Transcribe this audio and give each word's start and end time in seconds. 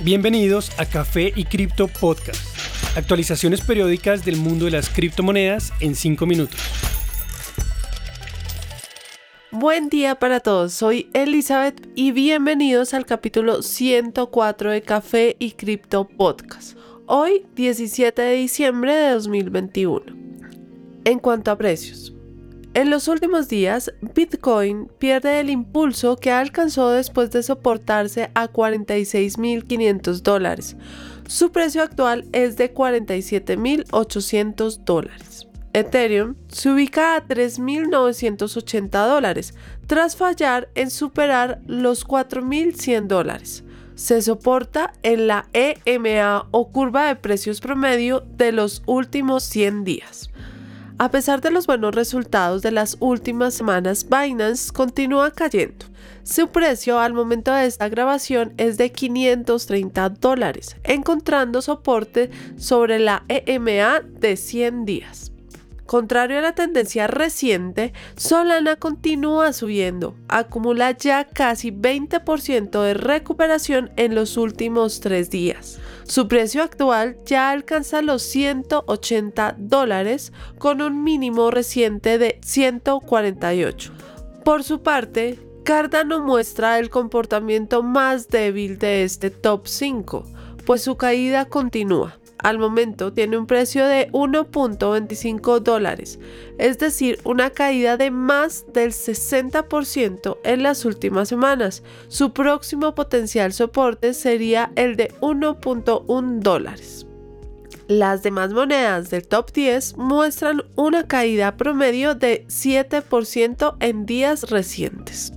Bienvenidos 0.00 0.70
a 0.78 0.86
Café 0.86 1.32
y 1.34 1.44
Cripto 1.44 1.88
Podcast. 1.88 2.40
Actualizaciones 2.96 3.62
periódicas 3.62 4.24
del 4.24 4.36
mundo 4.36 4.66
de 4.66 4.70
las 4.70 4.88
criptomonedas 4.90 5.72
en 5.80 5.96
5 5.96 6.24
minutos. 6.24 6.60
Buen 9.50 9.88
día 9.88 10.14
para 10.14 10.38
todos, 10.38 10.72
soy 10.72 11.10
Elizabeth 11.14 11.88
y 11.96 12.12
bienvenidos 12.12 12.94
al 12.94 13.06
capítulo 13.06 13.62
104 13.62 14.70
de 14.70 14.82
Café 14.82 15.36
y 15.40 15.52
Cripto 15.52 16.06
Podcast. 16.06 16.78
Hoy, 17.06 17.46
17 17.56 18.22
de 18.22 18.34
diciembre 18.36 18.94
de 18.94 19.10
2021. 19.10 20.04
En 21.04 21.18
cuanto 21.18 21.50
a 21.50 21.58
precios, 21.58 22.14
en 22.74 22.90
los 22.90 23.08
últimos 23.08 23.48
días, 23.48 23.92
Bitcoin 24.14 24.88
pierde 24.98 25.40
el 25.40 25.48
impulso 25.50 26.16
que 26.16 26.30
alcanzó 26.30 26.90
después 26.90 27.30
de 27.30 27.42
soportarse 27.42 28.30
a 28.34 28.48
46.500 28.48 30.22
dólares. 30.22 30.76
Su 31.26 31.50
precio 31.50 31.82
actual 31.82 32.26
es 32.32 32.56
de 32.56 32.72
47.800 32.72 34.84
dólares. 34.84 35.48
Ethereum 35.72 36.34
se 36.48 36.70
ubica 36.70 37.16
a 37.16 37.26
3.980 37.26 39.06
dólares, 39.06 39.54
tras 39.86 40.16
fallar 40.16 40.68
en 40.74 40.90
superar 40.90 41.60
los 41.66 42.06
4.100 42.06 43.06
dólares. 43.06 43.64
Se 43.94 44.20
soporta 44.22 44.92
en 45.02 45.26
la 45.26 45.48
EMA 45.52 46.46
o 46.50 46.70
curva 46.70 47.08
de 47.08 47.16
precios 47.16 47.60
promedio 47.60 48.24
de 48.36 48.52
los 48.52 48.82
últimos 48.86 49.42
100 49.44 49.84
días. 49.84 50.30
A 51.00 51.12
pesar 51.12 51.40
de 51.40 51.52
los 51.52 51.68
buenos 51.68 51.94
resultados 51.94 52.60
de 52.60 52.72
las 52.72 52.96
últimas 52.98 53.54
semanas, 53.54 54.04
Binance 54.10 54.72
continúa 54.72 55.30
cayendo. 55.30 55.86
Su 56.24 56.48
precio 56.48 56.98
al 56.98 57.12
momento 57.12 57.52
de 57.52 57.66
esta 57.66 57.88
grabación 57.88 58.52
es 58.56 58.78
de 58.78 58.90
530 58.90 60.08
dólares, 60.08 60.76
encontrando 60.82 61.62
soporte 61.62 62.30
sobre 62.56 62.98
la 62.98 63.22
EMA 63.28 64.00
de 64.00 64.36
100 64.36 64.84
días. 64.86 65.30
Contrario 65.88 66.36
a 66.36 66.42
la 66.42 66.52
tendencia 66.52 67.06
reciente, 67.06 67.94
Solana 68.14 68.76
continúa 68.76 69.54
subiendo, 69.54 70.16
acumula 70.28 70.90
ya 70.90 71.24
casi 71.24 71.70
20% 71.70 72.82
de 72.82 72.92
recuperación 72.92 73.90
en 73.96 74.14
los 74.14 74.36
últimos 74.36 75.00
tres 75.00 75.30
días. 75.30 75.78
Su 76.04 76.28
precio 76.28 76.62
actual 76.62 77.16
ya 77.24 77.48
alcanza 77.48 78.02
los 78.02 78.20
180 78.20 79.54
dólares 79.56 80.34
con 80.58 80.82
un 80.82 81.04
mínimo 81.04 81.50
reciente 81.50 82.18
de 82.18 82.38
148. 82.44 83.90
Por 84.44 84.64
su 84.64 84.82
parte, 84.82 85.38
Cardano 85.64 86.20
muestra 86.20 86.78
el 86.78 86.90
comportamiento 86.90 87.82
más 87.82 88.28
débil 88.28 88.78
de 88.78 89.04
este 89.04 89.30
top 89.30 89.66
5, 89.66 90.26
pues 90.66 90.82
su 90.82 90.98
caída 90.98 91.46
continúa 91.46 92.17
al 92.42 92.58
momento 92.58 93.12
tiene 93.12 93.36
un 93.36 93.46
precio 93.46 93.86
de 93.86 94.10
1.25 94.12 95.60
dólares, 95.60 96.18
es 96.58 96.78
decir, 96.78 97.18
una 97.24 97.50
caída 97.50 97.96
de 97.96 98.10
más 98.10 98.64
del 98.72 98.92
60% 98.92 100.38
en 100.44 100.62
las 100.62 100.84
últimas 100.84 101.28
semanas. 101.28 101.82
Su 102.08 102.32
próximo 102.32 102.94
potencial 102.94 103.52
soporte 103.52 104.14
sería 104.14 104.72
el 104.76 104.96
de 104.96 105.12
1.1 105.20 106.38
dólares. 106.40 107.06
Las 107.88 108.22
demás 108.22 108.52
monedas 108.52 109.08
del 109.08 109.26
top 109.26 109.50
10 109.52 109.96
muestran 109.96 110.62
una 110.76 111.06
caída 111.06 111.56
promedio 111.56 112.14
de 112.14 112.46
7% 112.48 113.76
en 113.80 114.04
días 114.04 114.50
recientes. 114.50 115.32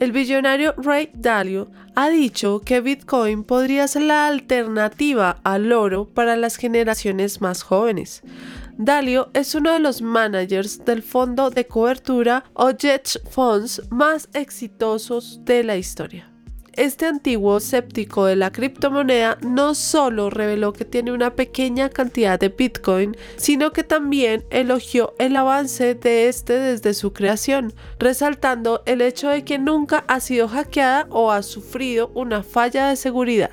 El 0.00 0.12
billonario 0.12 0.74
Ray 0.76 1.10
Dalio 1.14 1.68
ha 1.96 2.10
dicho 2.10 2.60
que 2.60 2.82
Bitcoin 2.82 3.42
podría 3.42 3.88
ser 3.88 4.02
la 4.02 4.26
alternativa 4.26 5.40
al 5.44 5.72
oro 5.72 6.04
para 6.04 6.36
las 6.36 6.56
generaciones 6.56 7.40
más 7.40 7.62
jóvenes. 7.62 8.22
Dalio 8.76 9.30
es 9.32 9.54
uno 9.54 9.72
de 9.72 9.80
los 9.80 10.02
managers 10.02 10.84
del 10.84 11.02
fondo 11.02 11.48
de 11.48 11.66
cobertura 11.66 12.44
o 12.52 12.68
Hedge 12.68 13.18
Funds 13.30 13.82
más 13.90 14.28
exitosos 14.34 15.40
de 15.46 15.64
la 15.64 15.76
historia. 15.76 16.35
Este 16.76 17.06
antiguo 17.06 17.56
escéptico 17.56 18.26
de 18.26 18.36
la 18.36 18.52
criptomoneda 18.52 19.38
no 19.40 19.74
solo 19.74 20.28
reveló 20.28 20.74
que 20.74 20.84
tiene 20.84 21.10
una 21.10 21.34
pequeña 21.34 21.88
cantidad 21.88 22.38
de 22.38 22.50
Bitcoin, 22.50 23.16
sino 23.36 23.72
que 23.72 23.82
también 23.82 24.44
elogió 24.50 25.14
el 25.18 25.36
avance 25.36 25.94
de 25.94 26.28
este 26.28 26.58
desde 26.58 26.92
su 26.92 27.14
creación, 27.14 27.72
resaltando 27.98 28.82
el 28.84 29.00
hecho 29.00 29.30
de 29.30 29.42
que 29.42 29.58
nunca 29.58 30.04
ha 30.06 30.20
sido 30.20 30.48
hackeada 30.48 31.06
o 31.08 31.32
ha 31.32 31.42
sufrido 31.42 32.10
una 32.14 32.42
falla 32.42 32.88
de 32.88 32.96
seguridad. 32.96 33.52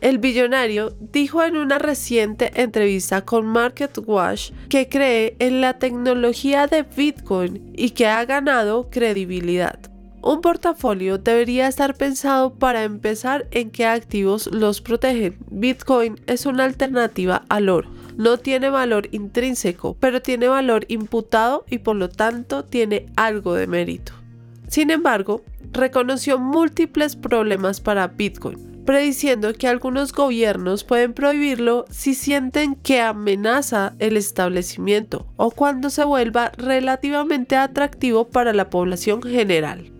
El 0.00 0.16
billonario 0.16 0.96
dijo 0.98 1.44
en 1.44 1.58
una 1.58 1.78
reciente 1.78 2.52
entrevista 2.54 3.20
con 3.20 3.46
MarketWatch 3.46 4.50
que 4.70 4.88
cree 4.88 5.36
en 5.40 5.60
la 5.60 5.78
tecnología 5.78 6.66
de 6.66 6.84
Bitcoin 6.84 7.70
y 7.76 7.90
que 7.90 8.06
ha 8.06 8.24
ganado 8.24 8.88
credibilidad. 8.88 9.91
Un 10.22 10.40
portafolio 10.40 11.18
debería 11.18 11.66
estar 11.66 11.96
pensado 11.96 12.54
para 12.54 12.84
empezar 12.84 13.48
en 13.50 13.72
qué 13.72 13.86
activos 13.86 14.48
los 14.52 14.80
protegen. 14.80 15.36
Bitcoin 15.50 16.20
es 16.28 16.46
una 16.46 16.62
alternativa 16.62 17.42
al 17.48 17.68
oro. 17.68 17.90
No 18.16 18.38
tiene 18.38 18.70
valor 18.70 19.08
intrínseco, 19.10 19.96
pero 19.98 20.22
tiene 20.22 20.46
valor 20.46 20.84
imputado 20.86 21.64
y 21.68 21.78
por 21.78 21.96
lo 21.96 22.08
tanto 22.08 22.64
tiene 22.64 23.06
algo 23.16 23.54
de 23.54 23.66
mérito. 23.66 24.12
Sin 24.68 24.92
embargo, 24.92 25.42
reconoció 25.72 26.38
múltiples 26.38 27.16
problemas 27.16 27.80
para 27.80 28.06
Bitcoin, 28.06 28.84
prediciendo 28.84 29.52
que 29.54 29.66
algunos 29.66 30.12
gobiernos 30.12 30.84
pueden 30.84 31.14
prohibirlo 31.14 31.84
si 31.90 32.14
sienten 32.14 32.76
que 32.76 33.00
amenaza 33.00 33.94
el 33.98 34.16
establecimiento 34.16 35.26
o 35.36 35.50
cuando 35.50 35.90
se 35.90 36.04
vuelva 36.04 36.52
relativamente 36.56 37.56
atractivo 37.56 38.28
para 38.28 38.52
la 38.52 38.70
población 38.70 39.20
general. 39.20 39.90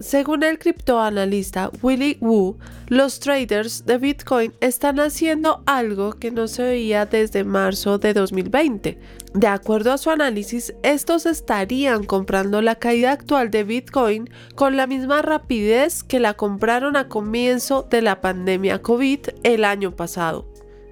Según 0.00 0.42
el 0.42 0.58
criptoanalista 0.58 1.70
Willy 1.80 2.18
Wu, 2.20 2.56
los 2.88 3.20
traders 3.20 3.86
de 3.86 3.98
Bitcoin 3.98 4.52
están 4.60 4.98
haciendo 4.98 5.62
algo 5.66 6.14
que 6.14 6.32
no 6.32 6.48
se 6.48 6.64
veía 6.64 7.06
desde 7.06 7.44
marzo 7.44 7.98
de 7.98 8.12
2020. 8.12 8.98
De 9.34 9.46
acuerdo 9.46 9.92
a 9.92 9.98
su 9.98 10.10
análisis, 10.10 10.74
estos 10.82 11.26
estarían 11.26 12.02
comprando 12.04 12.60
la 12.60 12.74
caída 12.74 13.12
actual 13.12 13.50
de 13.52 13.62
Bitcoin 13.62 14.28
con 14.56 14.76
la 14.76 14.88
misma 14.88 15.22
rapidez 15.22 16.02
que 16.02 16.18
la 16.18 16.34
compraron 16.34 16.96
a 16.96 17.08
comienzo 17.08 17.86
de 17.88 18.02
la 18.02 18.20
pandemia 18.20 18.82
COVID 18.82 19.20
el 19.44 19.64
año 19.64 19.94
pasado. 19.94 20.48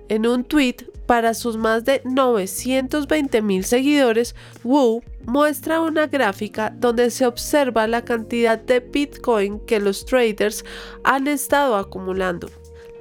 En 0.09 0.27
un 0.27 0.45
tweet 0.45 0.92
para 1.13 1.35
sus 1.35 1.59
más 1.59 1.85
de 1.85 2.01
920 2.07 3.43
mil 3.43 3.67
seguidores, 3.67 4.35
Wu 4.65 5.03
muestra 5.27 5.83
una 5.83 6.07
gráfica 6.07 6.73
donde 6.75 7.11
se 7.11 7.27
observa 7.27 7.87
la 7.87 8.03
cantidad 8.03 8.59
de 8.59 8.81
Bitcoin 8.81 9.61
que 9.61 9.79
los 9.79 10.07
traders 10.07 10.65
han 11.05 11.29
estado 11.29 11.77
acumulando. 11.77 12.49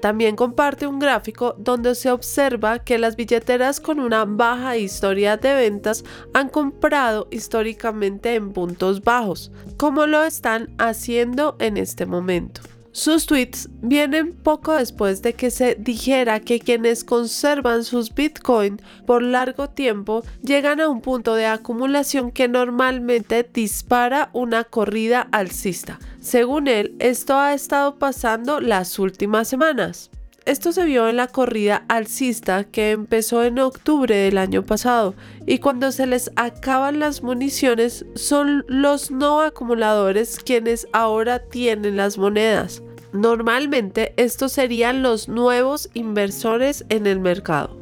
También 0.02 0.36
comparte 0.36 0.88
un 0.88 1.00
gráfico 1.00 1.56
donde 1.58 1.96
se 1.96 2.12
observa 2.12 2.80
que 2.80 3.00
las 3.00 3.16
billeteras 3.16 3.80
con 3.80 3.98
una 4.02 4.26
baja 4.26 4.76
historia 4.76 5.38
de 5.38 5.54
ventas 5.54 6.04
han 6.34 6.50
comprado 6.50 7.30
históricamente 7.32 8.36
en 8.36 8.52
puntos 8.52 9.06
bajos, 9.06 9.54
como 9.78 10.06
lo 10.06 10.22
están 10.22 10.76
haciendo 10.80 11.56
en 11.60 11.78
este 11.78 12.06
momento. 12.06 12.60
Sus 12.94 13.25
tweets 13.25 13.69
vienen 13.81 14.34
poco 14.34 14.74
después 14.74 15.22
de 15.22 15.34
que 15.34 15.50
se 15.50 15.75
dijera 15.75 16.41
que 16.41 16.59
quienes 16.59 17.06
conservan 17.06 17.85
sus 17.85 18.13
Bitcoin 18.13 18.81
por 19.06 19.24
largo 19.24 19.69
tiempo 19.69 20.24
llegan 20.44 20.81
a 20.81 20.90
un 20.90 21.00
punto 21.00 21.35
de 21.35 21.46
acumulación 21.46 22.31
que 22.31 22.50
normalmente 22.50 23.50
dispara 23.53 24.29
una 24.34 24.66
corrida 24.66 25.28
alcista. 25.31 26.00
Según 26.19 26.68
él, 26.68 26.96
esto 27.00 27.38
ha 27.38 27.53
estado 27.53 27.97
pasando 27.97 28.59
las 28.59 28.99
últimas 28.99 29.47
semanas. 29.47 30.11
Esto 30.46 30.72
se 30.72 30.85
vio 30.85 31.08
en 31.08 31.17
la 31.17 31.28
corrida 31.28 31.85
alcista 31.88 32.64
que 32.64 32.91
empezó 32.91 33.43
en 33.43 33.59
octubre 33.59 34.16
del 34.16 34.40
año 34.40 34.64
pasado 34.66 35.14
y 35.46 35.59
cuando 35.59 35.91
se 35.91 36.08
les 36.08 36.32
acaban 36.35 36.99
las 36.99 37.22
municiones 37.22 38.08
son 38.16 38.66
los 38.67 39.11
no 39.11 39.41
acumuladores 39.41 40.40
quienes 40.40 40.88
ahora 40.93 41.40
tienen 41.40 41.96
las 41.96 42.17
monedas. 42.17 42.82
Normalmente 43.14 44.16
estos 44.17 44.53
serían 44.53 45.03
los 45.03 45.28
nuevos 45.28 45.91
inversores 45.93 46.85
en 46.90 47.05
el 47.05 47.20
mercado. 47.20 47.78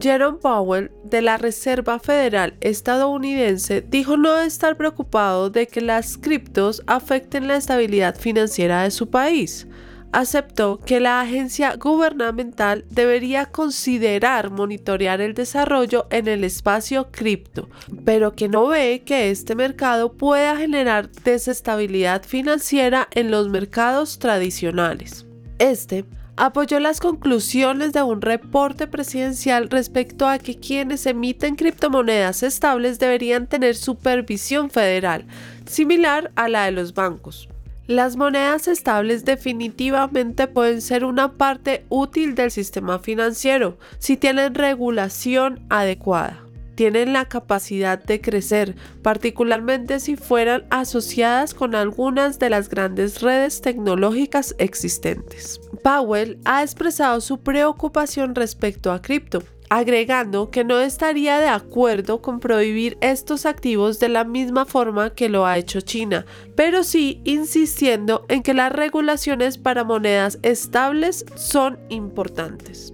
Jerome 0.00 0.38
Powell 0.38 0.90
de 1.04 1.22
la 1.22 1.36
Reserva 1.36 2.00
Federal 2.00 2.56
estadounidense 2.60 3.82
dijo 3.82 4.16
no 4.16 4.40
estar 4.40 4.76
preocupado 4.76 5.50
de 5.50 5.68
que 5.68 5.82
las 5.82 6.18
criptos 6.18 6.82
afecten 6.86 7.46
la 7.46 7.56
estabilidad 7.56 8.16
financiera 8.16 8.82
de 8.82 8.90
su 8.90 9.08
país. 9.08 9.68
Aceptó 10.12 10.78
que 10.78 11.00
la 11.00 11.20
agencia 11.20 11.76
gubernamental 11.76 12.84
debería 12.90 13.46
considerar 13.46 14.50
monitorear 14.50 15.20
el 15.20 15.34
desarrollo 15.34 16.06
en 16.10 16.28
el 16.28 16.44
espacio 16.44 17.10
cripto, 17.10 17.68
pero 18.04 18.32
que 18.32 18.48
no 18.48 18.68
ve 18.68 19.02
que 19.04 19.30
este 19.30 19.54
mercado 19.54 20.12
pueda 20.12 20.56
generar 20.56 21.10
desestabilidad 21.24 22.24
financiera 22.24 23.08
en 23.12 23.30
los 23.30 23.48
mercados 23.48 24.18
tradicionales. 24.18 25.26
Este 25.58 26.04
apoyó 26.40 26.80
las 26.80 27.00
conclusiones 27.00 27.92
de 27.92 28.02
un 28.02 28.22
reporte 28.22 28.86
presidencial 28.86 29.68
respecto 29.68 30.26
a 30.26 30.38
que 30.38 30.58
quienes 30.58 31.04
emiten 31.04 31.54
criptomonedas 31.54 32.42
estables 32.42 32.98
deberían 32.98 33.46
tener 33.46 33.76
supervisión 33.76 34.70
federal, 34.70 35.26
similar 35.66 36.32
a 36.36 36.48
la 36.48 36.64
de 36.64 36.72
los 36.72 36.94
bancos. 36.94 37.49
Las 37.90 38.14
monedas 38.14 38.68
estables 38.68 39.24
definitivamente 39.24 40.46
pueden 40.46 40.80
ser 40.80 41.04
una 41.04 41.32
parte 41.32 41.86
útil 41.88 42.36
del 42.36 42.52
sistema 42.52 43.00
financiero 43.00 43.78
si 43.98 44.16
tienen 44.16 44.54
regulación 44.54 45.66
adecuada. 45.70 46.38
Tienen 46.76 47.12
la 47.12 47.24
capacidad 47.24 48.00
de 48.00 48.20
crecer, 48.20 48.76
particularmente 49.02 49.98
si 49.98 50.14
fueran 50.14 50.66
asociadas 50.70 51.52
con 51.52 51.74
algunas 51.74 52.38
de 52.38 52.50
las 52.50 52.68
grandes 52.68 53.22
redes 53.22 53.60
tecnológicas 53.60 54.54
existentes. 54.58 55.60
Powell 55.82 56.38
ha 56.44 56.62
expresado 56.62 57.20
su 57.20 57.40
preocupación 57.40 58.36
respecto 58.36 58.92
a 58.92 59.02
cripto, 59.02 59.42
agregando 59.70 60.50
que 60.50 60.64
no 60.64 60.80
estaría 60.80 61.38
de 61.38 61.48
acuerdo 61.48 62.20
con 62.20 62.40
prohibir 62.40 62.98
estos 63.00 63.46
activos 63.46 64.00
de 64.00 64.08
la 64.08 64.24
misma 64.24 64.66
forma 64.66 65.14
que 65.14 65.28
lo 65.28 65.46
ha 65.46 65.56
hecho 65.56 65.80
China, 65.80 66.26
pero 66.56 66.82
sí 66.82 67.22
insistiendo 67.24 68.26
en 68.28 68.42
que 68.42 68.52
las 68.52 68.72
regulaciones 68.72 69.58
para 69.58 69.84
monedas 69.84 70.38
estables 70.42 71.24
son 71.36 71.78
importantes. 71.88 72.92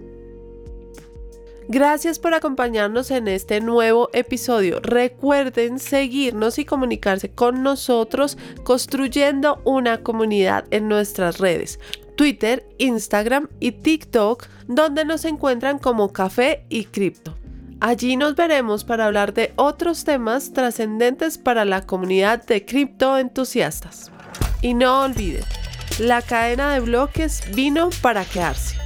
Gracias 1.69 2.20
por 2.20 2.32
acompañarnos 2.32 3.11
en 3.11 3.26
este 3.26 3.61
nuevo 3.61 4.08
episodio. 4.12 4.78
Recuerden 4.81 5.81
seguirnos 5.81 6.61
y 6.61 6.64
comunicarse 6.64 7.31
con 7.31 7.64
nosotros 7.64 8.38
construyendo 8.62 9.61
una 9.64 10.02
comunidad 10.02 10.67
en 10.70 10.88
nuestras 10.88 11.38
redes. 11.38 11.81
Twitter, 12.16 12.66
Instagram 12.78 13.48
y 13.60 13.72
TikTok, 13.72 14.46
donde 14.66 15.04
nos 15.04 15.24
encuentran 15.24 15.78
como 15.78 16.12
Café 16.12 16.64
y 16.68 16.84
Cripto. 16.84 17.36
Allí 17.80 18.16
nos 18.16 18.34
veremos 18.34 18.84
para 18.84 19.04
hablar 19.04 19.34
de 19.34 19.52
otros 19.56 20.04
temas 20.04 20.52
trascendentes 20.52 21.36
para 21.36 21.66
la 21.66 21.86
comunidad 21.86 22.44
de 22.46 22.64
cripto 22.64 23.18
entusiastas. 23.18 24.10
Y 24.62 24.72
no 24.72 25.02
olviden, 25.02 25.44
la 25.98 26.22
cadena 26.22 26.72
de 26.72 26.80
bloques 26.80 27.42
vino 27.54 27.90
para 28.00 28.24
quedarse. 28.24 28.86